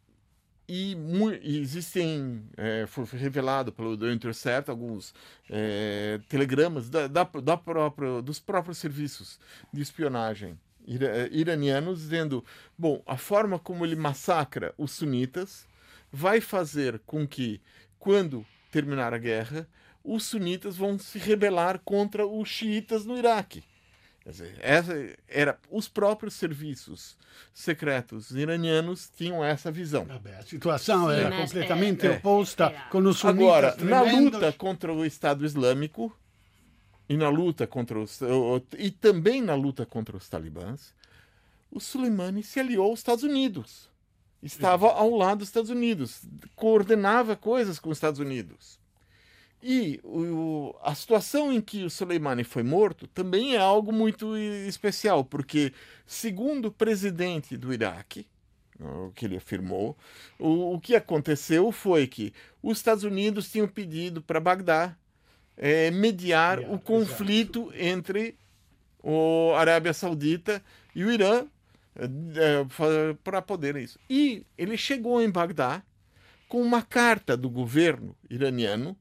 [0.69, 0.97] e,
[1.43, 5.13] e existem, é, foi revelado pelo The Intercept alguns
[5.49, 9.39] é, telegramas da, da, da própria, dos próprios serviços
[9.73, 12.45] de espionagem ira- iranianos dizendo:
[12.79, 15.67] bom, a forma como ele massacra os sunitas
[16.13, 17.61] vai fazer com que,
[17.99, 19.69] quando terminar a guerra,
[20.03, 23.63] os sunitas vão se rebelar contra os xiitas no Iraque.
[24.23, 24.93] Quer dizer, essa
[25.27, 27.17] era os próprios serviços
[27.55, 30.05] secretos iranianos tinham essa visão.
[30.05, 34.33] Vabbè, a situação era ma- completamente eh, opposta era- con os Agora, sunitas na tremendos.
[34.35, 36.15] luta contra o Estado Islâmico
[37.09, 38.21] e na luta contra os
[38.79, 40.95] e também na luta contra os talibãs,
[41.71, 43.90] o Soleimani se aliou aos Estados Unidos.
[44.43, 46.23] Estava ao lado dos Estados Unidos,
[46.57, 48.79] coordenava coisas com os Estados Unidos.
[49.63, 55.25] E o- a situação em que o Soleimani foi morto também é algo muito especial,
[55.25, 55.73] porque,
[56.07, 58.27] segundo o presidente do Iraque,
[58.79, 59.97] o que ele afirmou,
[60.39, 64.97] o, o que aconteceu foi que os Estados Unidos tinham pedido para Bagdá
[65.57, 68.39] eh, mediar Mediar, o conflito entre
[69.03, 70.63] o Arábia Saudita
[70.95, 71.47] e o Irã
[73.23, 73.99] para poder isso.
[74.09, 75.83] E ele chegou em Bagdá
[76.49, 78.97] com uma carta do governo iraniano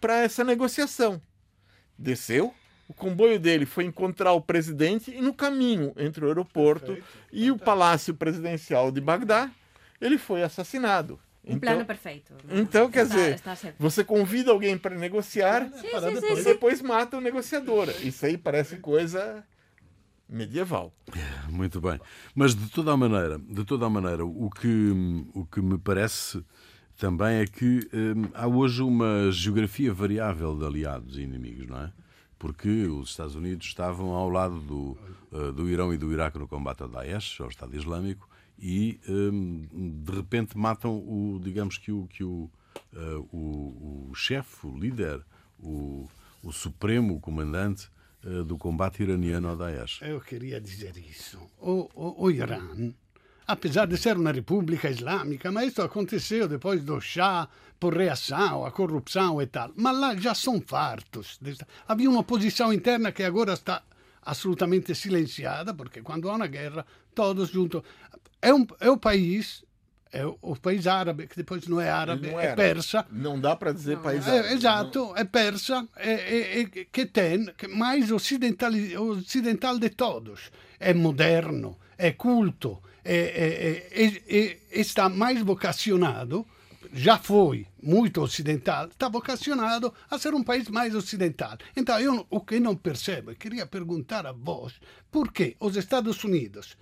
[0.00, 1.20] para essa negociação.
[1.98, 2.54] Desceu,
[2.88, 7.50] o comboio dele foi encontrar o presidente e no caminho entre o aeroporto Perfeito, e
[7.50, 9.50] o palácio presidencial de Bagdá,
[10.00, 11.18] ele foi assassinado.
[11.44, 12.34] Um plano perfeito.
[12.50, 16.44] então, quer Está- dizer, está você convida alguém para negociar Sim, e sim.
[16.44, 17.88] depois mata o negociador.
[18.02, 19.42] Isso aí parece coisa
[20.28, 20.92] medieval.
[21.48, 21.98] Muito bem.
[22.34, 26.44] Mas de toda a maneira, de toda a maneira, o que, o que me parece
[26.98, 31.92] também é que hum, há hoje uma geografia variável de aliados e inimigos, não é?
[32.38, 34.98] Porque os Estados Unidos estavam ao lado do,
[35.32, 38.28] eh, do Irão e do Iraque no combate ao Daesh, ao Estado Islâmico,
[38.60, 39.66] e hum,
[40.04, 42.50] de repente matam o, digamos que o, que o,
[42.94, 45.24] eh, o, o chefe, o líder,
[45.58, 46.08] o,
[46.42, 47.88] o supremo o comandante
[48.22, 50.00] do combate iraniano ao Daesh.
[50.02, 51.38] Eu queria dizer isso.
[51.60, 52.60] O, o, o Irã,
[53.46, 58.70] apesar de ser uma república islâmica, mas isso aconteceu depois do Shah, por reação, a
[58.70, 59.72] corrupção e tal.
[59.76, 61.38] Mas lá já são fartos.
[61.86, 63.82] Havia uma oposição interna que agora está
[64.22, 67.82] absolutamente silenciada, porque quando há uma guerra, todos juntos.
[68.42, 69.64] É, um, é o país,
[70.12, 73.72] é o, país árabe, que depois não é árabe, não é persa, Não dá para
[73.72, 74.54] dizer país é, árabe.
[74.54, 78.72] exato, é persa, é, é, é, que tem, que mais ocidental,
[79.10, 80.50] ocidental de todos.
[80.80, 86.46] É moderno, é culto, é, é, é, é, é- está mais vocacionado,
[86.92, 91.58] já foi muito ocidental, está vocacionado a ser um país mais ocidental.
[91.76, 94.74] Então, eu o que não percebo, eu queria perguntar a vós,
[95.10, 96.76] por que os Estados Unidos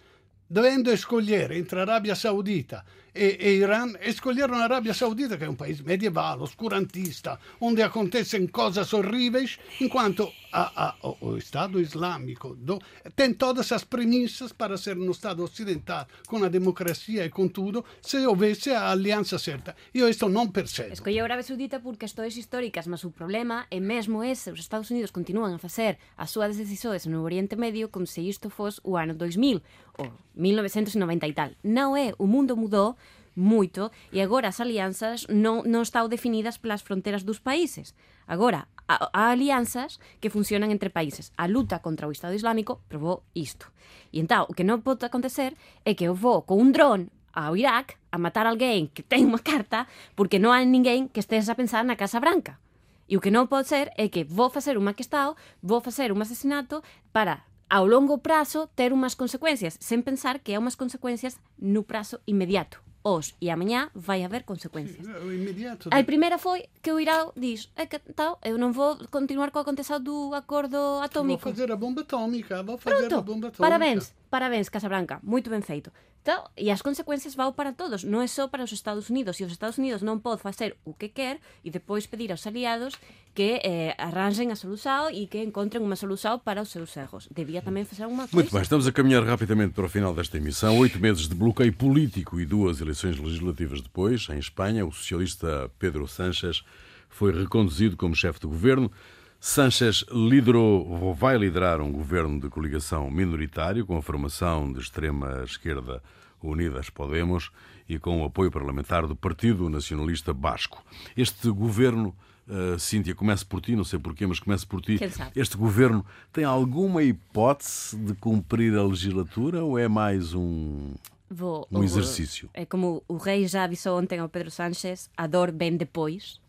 [0.48, 2.84] dovendo escolher entre Arabia Saudita
[3.16, 8.46] e, e Irã, escolheram a Arabia Saudita, que é um país medieval, oscurantista, onde acontecem
[8.46, 12.78] coisas horríveis, enquanto a, a, o, o Estado Islâmico do,
[13.14, 17.84] tem todas as premissas para ser um Estado ocidental, com a democracia e com tudo,
[18.00, 19.74] se houvesse a aliança certa.
[19.94, 20.92] Eu isto não percebo.
[20.92, 24.90] Escolleu Arabia Saudita porque as toes históricas, mas o problema é mesmo ese, os Estados
[24.90, 28.96] Unidos continúan a facer as súas decisões no Oriente Medio como se isto fos o
[28.96, 29.62] ano 2000
[29.98, 31.50] ou 1990 e tal.
[31.64, 32.96] Non é, o mundo mudou
[33.36, 37.94] moito e agora as alianzas non, non están definidas pelas fronteras dos países.
[38.26, 41.30] Agora, há alianzas que funcionan entre países.
[41.36, 43.70] A luta contra o Estado Islámico provou isto.
[44.10, 47.54] E entao, o que non pode acontecer é que eu vou con un dron ao
[47.54, 49.84] Irak a matar alguén que ten unha carta
[50.16, 52.58] porque non hai ninguén que estés a pensar na Casa Branca.
[53.06, 56.18] E o que non pode ser é que vou facer un maquestado, vou facer un
[56.18, 56.82] asesinato
[57.14, 62.20] para ao longo prazo ter unhas consecuencias, sen pensar que há unhas consecuencias no prazo
[62.26, 62.82] inmediato.
[63.06, 65.06] Os e amanhã vai haber consecuencias.
[65.22, 65.88] O inmediato.
[65.94, 69.62] A primeira foi que o Irao diz, é que tal, eu non vou continuar coa
[69.62, 71.46] contestado do acordo atómico.
[71.46, 73.62] Vou fazer a bomba atómica, vou fazer Pronto, a bomba atómica.
[73.62, 75.94] Parabéns, parabéns Casablanca, moito ben feito.
[76.26, 79.38] Então, e as consecuencias vão para todos, non é só para os Estados Unidos.
[79.38, 82.98] E os Estados Unidos non pode facer o que quer e depois pedir aos aliados
[83.30, 87.30] que eh, arranjen a solución e que encontren unha solución para os seus erros.
[87.30, 88.66] Debía tamén facer unha Muito bem, coisa.
[88.66, 90.74] estamos a caminhar rapidamente para o final desta emissão.
[90.82, 96.10] Oito meses de bloqueio político e duas eleições legislativas depois, em Espanha, o socialista Pedro
[96.10, 96.66] Sánchez
[97.06, 98.90] foi reconduzido como chefe de governo.
[99.40, 106.02] Sánchez liderou, ou vai liderar um governo de coligação minoritário com a formação de extrema-esquerda
[106.42, 107.50] Unidas Podemos
[107.88, 110.82] e com o apoio parlamentar do Partido Nacionalista Basco.
[111.16, 112.14] Este governo,
[112.48, 114.98] uh, Cíntia, começo por ti, não sei porquê, mas começo por ti.
[115.34, 120.94] Este governo tem alguma hipótese de cumprir a legislatura ou é mais um.
[121.30, 122.48] Vou, um o- exercício.
[122.54, 126.40] É como o rei já avisou ontem ao Pedro Sánchez, a dor vem depois.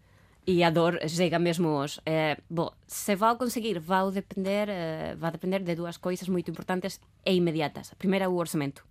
[0.48, 5.28] e a dor chega mesmo os eh, bo, se vou conseguir vou depender eh, va
[5.28, 7.92] depender de dúas coisas moito importantes e inmediatas.
[7.92, 8.88] A primeira o orzamento.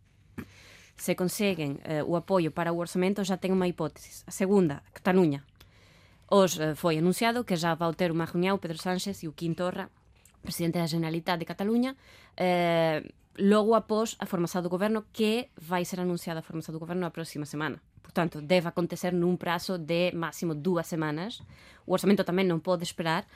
[1.00, 5.48] Se conseguen eh, o apoio para o orzamento xa ten unha hipótese a segunda Cataluña.
[6.28, 9.88] Os eh, foi anunciado que xa vau ter unha reunión Pedro Sánchez e o Quintorra
[10.44, 11.96] presidente da Generalitat de Cataluña
[12.36, 13.00] eh,
[13.40, 17.16] logo após a formación do goberno que vai ser anunciada a formación do goberno a
[17.16, 17.80] próxima semana.
[18.06, 21.42] Portanto, deve acontecer num prazo de máximo duas semanas.
[21.84, 23.26] O orçamento também não pode esperar.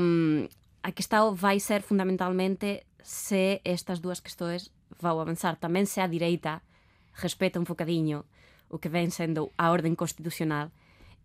[0.00, 0.48] Um,
[0.82, 4.70] a questão vai ser fundamentalmente se estas duas questões
[5.00, 5.54] vão avançar.
[5.56, 6.60] Também se a direita
[7.14, 8.24] respeita um bocadinho
[8.68, 10.70] o que vem sendo a ordem constitucional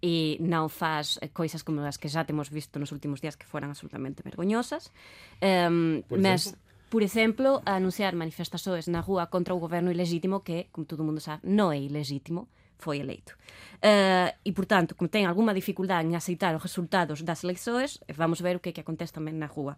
[0.02, 3.70] e não faz coisas como as que já temos visto nos últimos dias que foram
[3.70, 4.92] absolutamente vergonhosas.
[5.42, 6.62] Um, Por mas, exemplo?
[6.90, 11.42] por exemplo, anunciar manifestações na rua contra o governo ilegítimo que, como todo mundo sabe,
[11.44, 13.36] não é ilegítimo, foi eleito.
[13.76, 18.56] Uh, e, portanto, como tem alguma dificuldade em aceitar os resultados das eleições, vamos ver
[18.56, 19.78] o que é que acontece também na rua.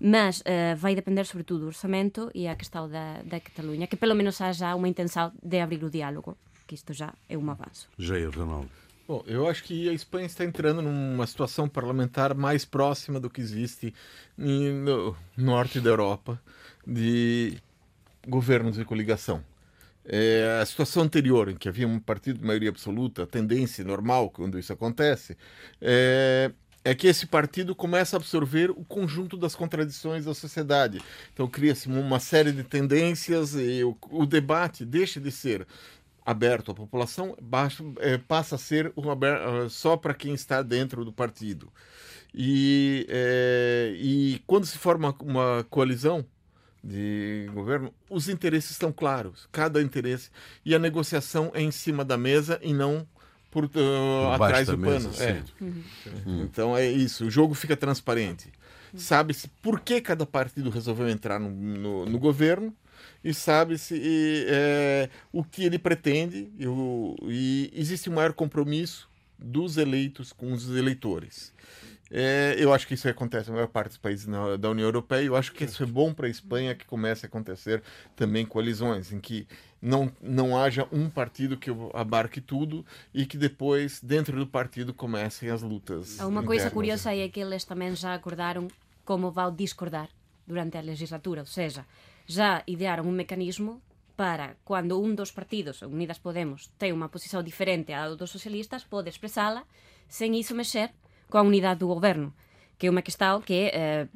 [0.00, 4.14] Mas uh, vai depender sobretudo do orçamento e a questão da, da Catalunha, que pelo
[4.14, 7.88] menos haja uma intenção de abrir o diálogo, que isto já é um avanço.
[7.98, 8.70] Jair Ronaldo.
[9.06, 13.40] Bom, eu acho que a Espanha está entrando numa situação parlamentar mais próxima do que
[13.40, 13.94] existe
[14.36, 16.40] no norte da Europa
[16.86, 17.58] de
[18.26, 19.44] governos de coligação.
[20.06, 24.30] É, a situação anterior, em que havia um partido de maioria absoluta, a tendência normal
[24.30, 25.36] quando isso acontece,
[25.80, 26.50] é,
[26.84, 31.00] é que esse partido começa a absorver o conjunto das contradições da sociedade.
[31.32, 35.66] Então cria-se uma série de tendências e o, o debate deixa de ser
[36.24, 37.36] aberto à população
[37.98, 41.72] é, passa a ser um aberto, só para quem está dentro do partido.
[42.34, 46.26] E, é, e quando se forma uma coalizão
[46.84, 50.30] de governo, os interesses estão claros, cada interesse,
[50.64, 53.06] e a negociação é em cima da mesa e não
[53.50, 55.22] por, uh, Por atrás do mesa, pano.
[55.22, 55.42] É.
[55.58, 55.84] sim.
[56.42, 58.52] Então é isso, o jogo fica transparente.
[58.96, 62.72] Sabe-se por que cada partido resolveu entrar no, no, no governo
[63.24, 69.78] e sabe-se é, o que ele pretende e, o, e existe um maior compromisso dos
[69.78, 71.52] eleitos com os eleitores.
[72.16, 75.24] É, eu acho que isso acontece na maior parte dos países na- da União Europeia.
[75.24, 77.82] Eu acho que isso é bom para a Espanha que comece a acontecer
[78.14, 79.48] também coalizões, em que
[79.82, 85.50] não, não haja um partido que abarque tudo e que depois, dentro do partido, comecem
[85.50, 86.20] as lutas.
[86.20, 86.72] Uma coisa internas.
[86.72, 88.68] curiosa é que eles também já acordaram
[89.04, 90.08] como vão discordar
[90.46, 91.84] durante a legislatura, ou seja,
[92.28, 93.82] já idearam um mecanismo
[94.16, 99.08] para quando um dos partidos, Unidas Podemos, tem uma posição diferente à dos socialistas, pode
[99.08, 99.64] expressá-la
[100.08, 100.90] sem isso mexer
[101.28, 102.32] com a unidade do governo,
[102.78, 104.08] que é uma questão que eh,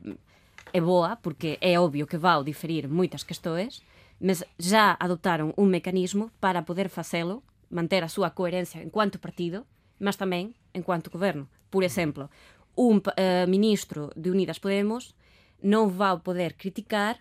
[0.72, 3.82] é boa, porque é óbvio que vai diferir muitas questões,
[4.20, 9.66] mas já adotaram um mecanismo para poder fazê-lo, manter a súa coherencia enquanto partido,
[9.98, 11.48] mas tamén enquanto governo.
[11.70, 12.30] Por exemplo,
[12.74, 15.14] un eh, ministro de Unidas Podemos
[15.62, 17.18] non vai poder criticar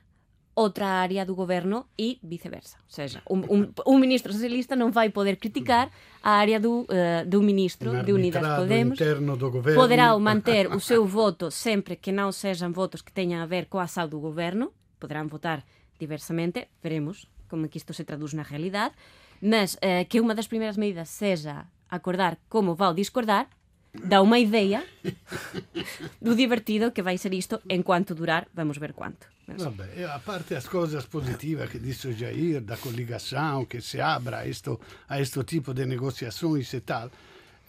[0.58, 2.78] outra área do governo e viceversa.
[2.82, 5.94] Ou seja, un ministro socialista non vai poder criticar
[6.26, 9.78] a área do, eh, do ministro de Unidas Podemos do governo.
[9.78, 13.78] poderá manter o seu voto sempre que não sejam votos que tenham a ver com
[13.78, 15.62] a ação do governo, poderão votar
[16.02, 18.98] diversamente, veremos como é que isto se traduz na realidade,
[19.40, 23.46] mas eh, que uma das primeiras medidas seja acordar como vai discordar,
[23.94, 24.82] dá uma ideia
[26.20, 29.37] do divertido que vai ser isto enquanto durar, vamos ver quanto.
[29.48, 34.02] Mas, Vabbè, a parte as coisas positivas que disse o Jair, da coligação, que se
[34.02, 34.70] abra a este,
[35.08, 37.10] a tipo de negociações e tal,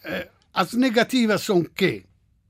[0.03, 2.05] eh, as negativas são que,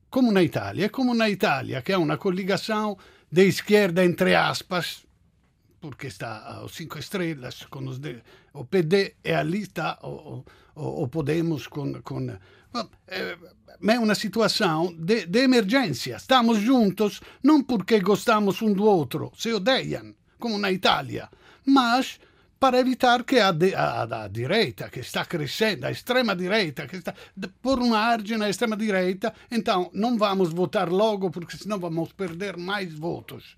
[0.09, 2.97] como na Itália, como na Itália, que é uma coligação
[3.31, 5.05] de esquerda, entre aspas,
[5.79, 8.23] porque está os cinco estrelas, com os de,
[8.55, 10.43] o PD, e ali está o,
[10.75, 11.93] o, o Podemos com
[13.81, 16.17] ma è una situação de, de emergência.
[16.17, 21.29] Estamos juntos não porque gostamos um do outro, se odeiam, como na Itália,
[21.65, 22.19] mas
[22.59, 27.15] para evitar que a, a, a direita, que está crescendo, a extrema direita, que está
[27.63, 32.57] por uma argine à extrema direita, então não vamos votar logo, porque senão vamos perder
[32.57, 33.57] mais votos.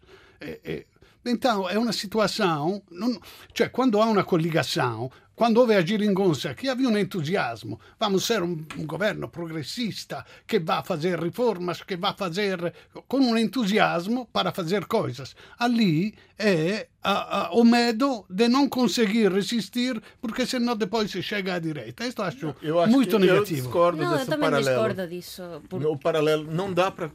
[1.25, 3.19] Então é uma situação, non,
[3.55, 8.43] cioè quando há uma coligação, quando houve a geringonça, que havia um entusiasmo, vamos ser
[8.43, 12.75] um, um governo progressista que vai fazer reformas, que vai fazer
[13.09, 15.35] com um entusiasmo para fazer coisas.
[15.59, 21.55] Ali é a, a, o medo de não conseguir resistir, porque senão depois se chega
[21.55, 22.05] à direita.
[22.07, 23.63] Isto acho, Eu acho muito que eu negativo.
[23.63, 24.89] discordo não, eu desse também paralelo.
[24.89, 25.43] discordo disso.
[25.71, 27.11] por- O paralelo não dá para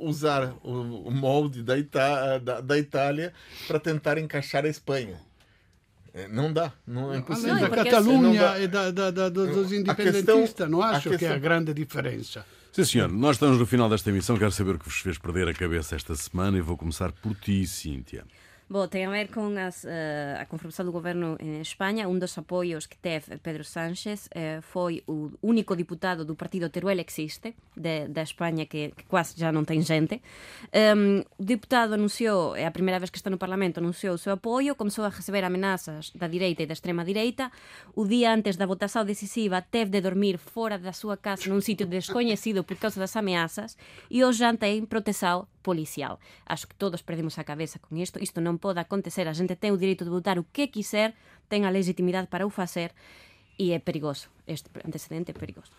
[0.00, 3.32] usar o, o molde da, Ita- da, da Itália
[3.66, 5.29] para tentar encaixar a Espanha.
[6.12, 7.52] É, não dá, não é impossível.
[7.54, 11.38] Além da Catalunha e da, da, da, dos independentistas, questão- não acho que é a
[11.38, 12.44] grande diferença.
[12.72, 13.10] Sim, senhor.
[13.10, 14.36] Nós estamos no final desta emissão.
[14.36, 17.34] Quero saber o que vos fez perder a cabeça esta semana e vou começar por
[17.34, 18.24] ti, Cíntia.
[18.70, 22.06] Bo, ten a ver con as, uh, a conformación do goberno en España.
[22.06, 27.02] Un dos apoios que teve Pedro Sánchez uh, foi o único diputado do partido Teruel
[27.02, 30.22] existe, da España que, que quase já non ten xente.
[30.70, 34.38] Um, o diputado anunciou, é a primeira vez que está no Parlamento, anunciou o seu
[34.38, 37.50] apoio, comezou a receber amenazas da direita e da extrema direita.
[37.98, 41.90] O día antes da votación decisiva teve de dormir fora da súa casa nun sitio
[41.90, 43.74] descoñecido por causa das ameazas
[44.06, 46.18] e hoxe já ten proteção policial.
[46.46, 48.18] Acho que todos perdemos a cabeza con isto.
[48.18, 49.28] Isto non pode acontecer.
[49.28, 51.14] A xente ten o direito de votar o que quiser,
[51.52, 52.96] ten a legitimidade para o facer
[53.60, 54.32] e é perigoso.
[54.48, 55.72] Este antecedente é perigoso.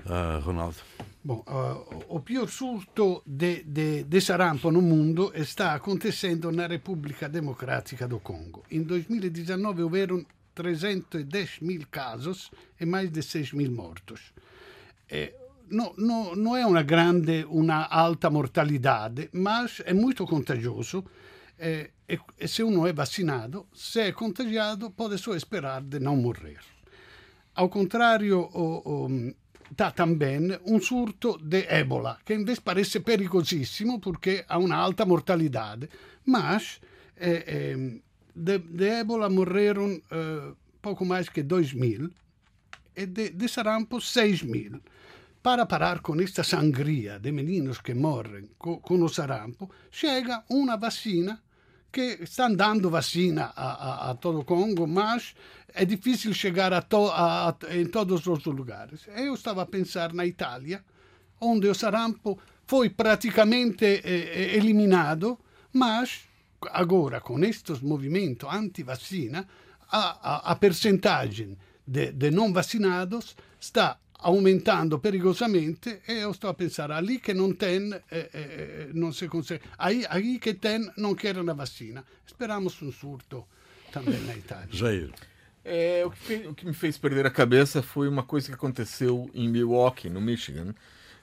[0.00, 0.80] Uh, Ronaldo.
[1.22, 7.28] Bom, uh, o pior surto de, de, de sarampo no mundo está acontecendo na Repubblica
[7.28, 8.64] Democrática do Congo.
[8.70, 12.50] In 2019 houveram 310 mil casos
[12.80, 14.32] e mais de 6 mil mortos.
[15.08, 15.34] Eh,
[15.70, 21.04] no, no, não é uma grande, uma alta mortalidade, mas é muito contagioso.
[21.58, 26.16] É, e, e se uno é vacinado, se é contagiado, pode só esperar de não
[26.16, 26.60] morrer.
[27.54, 29.32] Ao contrário, o,
[29.76, 35.88] dá também um surto de ébola, que invece parece perigosíssimo porque ha uma alta mortalidade,
[36.24, 36.80] mas
[37.16, 38.00] eh, eh,
[38.34, 42.10] de, de ébola morreram eh, pouco mais que 2 mil
[42.96, 44.80] e de, de sarampo 6 mil.
[45.42, 51.40] Para parar com esta sangria de meninos que morrem com, o sarampo, chega uma vacina
[51.90, 55.34] que estão dando vacina a, a, a, todo o Congo, mas
[55.74, 59.08] é difícil chegar a to, a, em todos os lugares.
[59.16, 60.84] Eu estava a pensar na Itália,
[61.40, 65.38] onde o sarampo foi praticamente eh, eliminado,
[65.72, 66.28] mas
[66.70, 69.48] agora com estes movimentos anti-vacina,
[69.90, 76.54] a, a, a percentagem de, de não vacinados está aumentando perigosamente e eu estou a
[76.54, 81.14] pensar ali que não tem eh, eh, não se consegue aí, aí que tem não
[81.14, 83.44] querem a vacina esperamos um surto
[83.92, 85.10] também na Itália Jair.
[85.64, 88.54] É, o, que fez, o que me fez perder a cabeça foi uma coisa que
[88.54, 90.74] aconteceu em Milwaukee, no Michigan,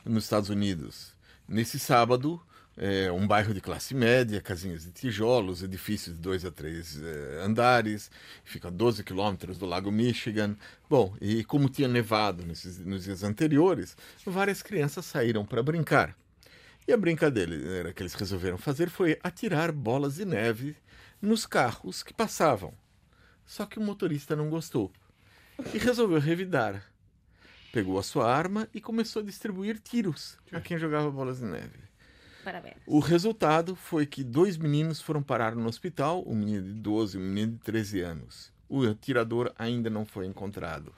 [0.06, 1.14] nos Estados Unidos.
[1.48, 2.40] Nesse sábado,
[2.78, 7.42] é, um bairro de classe média, casinhas de tijolos, edifícios de dois a três é,
[7.44, 8.12] andares,
[8.44, 10.56] fica a 12 quilômetros do lago Michigan.
[10.88, 16.16] Bom, e como tinha nevado nesses, nos dias anteriores, várias crianças saíram para brincar.
[16.88, 20.78] E a brincadeira que eles resolveram fazer foi atirar bolas de neve
[21.22, 22.74] nos carros que passavam.
[23.46, 24.92] Só que o motorista não gostou
[25.74, 26.84] e resolveu revidar.
[27.74, 31.88] Pegou a sua arma e começou a distribuir tiros a quem jogava bolas de neve.
[32.48, 32.78] Parabéns.
[32.88, 37.20] O resultado foi que dois meninos foram parar no hospital, um menino de 12 e
[37.20, 38.54] um menino de 13 anos.
[38.70, 40.94] O atirador ainda não foi encontrado.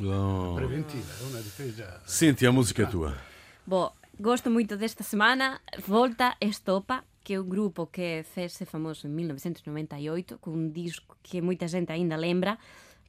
[0.00, 0.54] Oh.
[0.56, 3.16] preventiva é uma defesa Cíntia, a música é tua.
[3.64, 9.14] Bo, gosto moito desta semana Volta Estopa que é un grupo que fez famoso en
[9.14, 12.58] 1998 con un disco que moita xente aínda lembra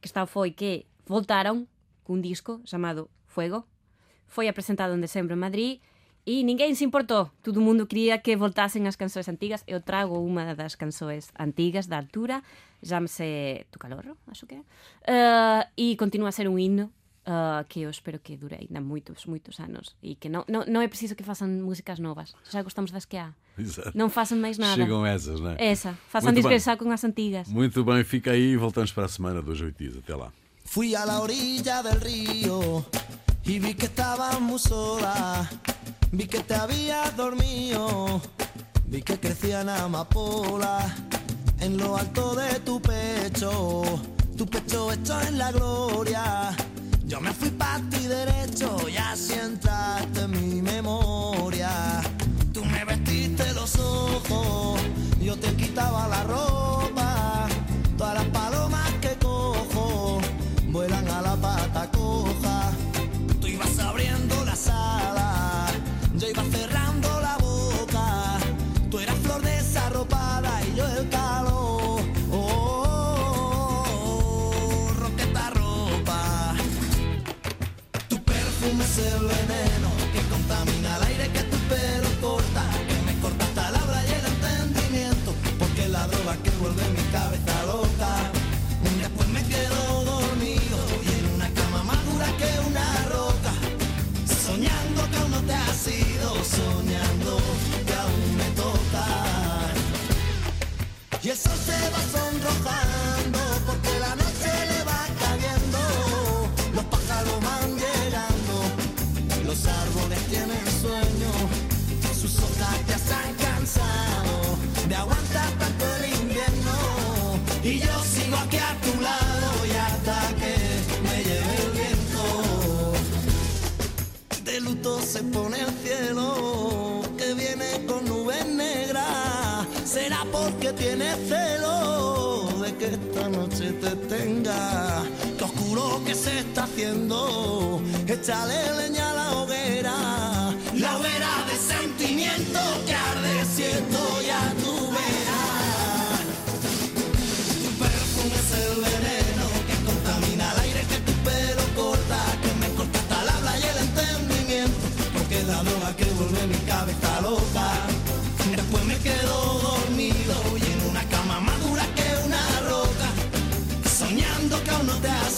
[0.02, 1.66] que está foi que voltaron
[2.06, 3.66] cun disco chamado Fuego
[4.26, 5.82] foi apresentado en decembro en Madrid
[6.30, 7.34] e ninguén se importou.
[7.42, 9.66] Todo mundo quería que voltasen as canções antigas.
[9.66, 12.46] Eu trago unha das canções antigas da altura,
[12.86, 14.64] chamase Tu Calorro, acho que é.
[15.10, 16.94] Uh, e continua a ser un himno
[17.26, 20.86] uh, que eu espero que dure ainda moitos, moitos anos e que non, non, non
[20.86, 22.38] é preciso que façan músicas novas.
[22.46, 23.34] Já gostamos das que há.
[23.58, 23.98] Exato.
[23.98, 24.78] Não façam mais nada.
[24.78, 25.58] Chegam essas, não é?
[25.58, 25.98] Essa.
[26.14, 26.62] Façam Muito bem.
[26.78, 27.50] com as antigas.
[27.50, 29.98] Muito bem, fica aí e voltamos para a semana dos oito dias.
[29.98, 30.30] Até lá.
[30.62, 32.86] Fui a la orilla del río
[33.50, 35.50] y vi que estabas muy sola.
[36.12, 38.22] Vi que te habías dormido.
[38.86, 40.92] Vi que crecían amapolas
[41.60, 43.84] en lo alto de tu pecho.
[44.36, 46.56] Tu pecho hecho en la gloria.
[47.06, 52.02] Yo me fui para ti derecho y así entraste en mi memoria.
[52.54, 54.80] Tú me vestiste los ojos,
[55.22, 56.79] yo te quitaba la ropa.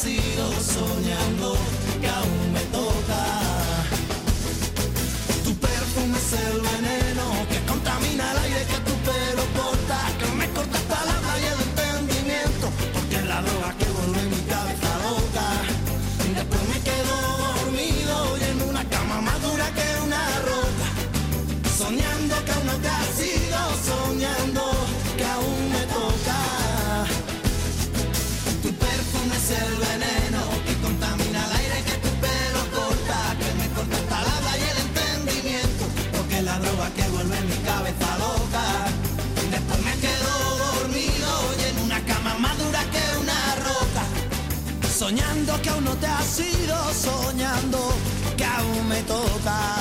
[0.02, 1.41] sigo soñando.
[46.02, 47.80] te has ido soñando
[48.36, 49.81] que aún me toca.